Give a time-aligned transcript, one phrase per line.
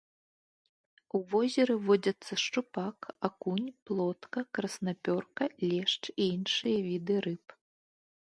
[1.17, 7.45] У возеры водзяцца шчупак, акунь, плотка, краснапёрка, лешч і іншыя віды рыб.